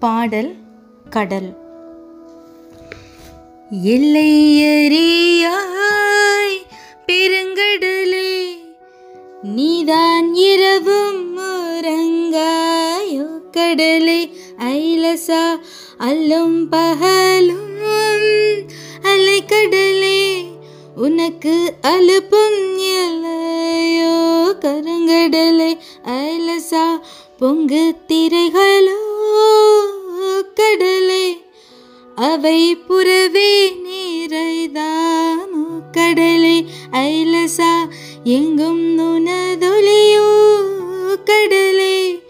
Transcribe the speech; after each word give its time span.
பாடல் 0.00 0.56
கடல். 1.10 1.56
எல்லையறியாய் 3.84 4.96
பெருங்கடலே 7.06 8.58
நீதான் 9.42 10.34
இரவும் 10.34 11.38
உறங்காயோ 11.38 13.50
கடலே. 13.50 14.30
ஐலசா 14.58 15.58
அல்லும் 15.98 16.70
பகலும் 16.70 17.62
அலைக்கடலே 19.12 20.44
உனக்கு 20.96 21.74
அலுப்பும் 21.82 22.78
எல்லையோ 23.00 24.54
கருங்கடலே. 24.60 25.78
ஐலசா 26.04 27.00
பொங்கு 27.38 27.94
திரைகளோ 28.08 29.05
அவை 32.16 32.76
புறவே 32.76 33.70
நீரைதானோ 33.70 35.64
கடலை? 35.92 36.66
ஐலசா 36.90 37.88
எங்கும் 38.24 38.98
நுனதொலியோ 38.98 40.28
கடலை? 41.24 42.22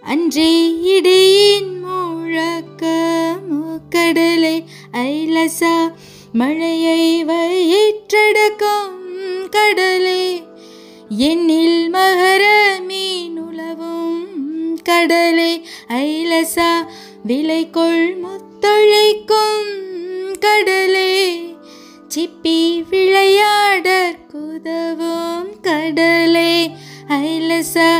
அன்றே 0.00 0.80
இடையின் 0.82 1.84
முழக்கமோ 1.86 3.78
கடலை? 3.88 4.64
ஐலசா 4.92 5.92
மழையை 6.32 7.24
வயிற்றடக்கம் 7.24 8.96
கடலை? 9.50 10.42
என்னில் 11.18 11.77
கடலே 14.88 15.50
ஐலசா 15.88 16.70
விலை 17.22 17.62
கொள் 17.70 18.04
முத்தொழைக்கும் 18.24 19.66
கடலே. 20.40 21.16
சிப்பி 22.14 22.60
விளையாடற் 22.90 24.18
குதவும் 24.32 25.50
கடலே 25.62 26.70
ஐலசா 27.08 27.90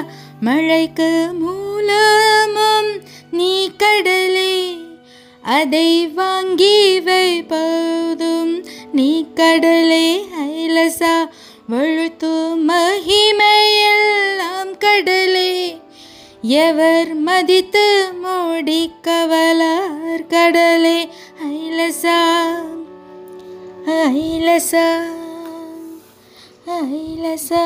மழைக்கு 0.41 1.12
மூலமும் 1.39 2.91
நீ 3.31 3.53
கடலே. 3.77 4.56
அதை 5.42 6.06
வாங்கி 6.06 7.00
எவர் 16.48 17.14
மதித்து 17.14 18.12
மூடி 18.20 18.92
கவலார் 19.02 20.27
கடலே? 20.27 21.08
ஐலசா 21.44 22.18
ஐலசா 23.86 24.86
ஐலசா. 26.66 27.64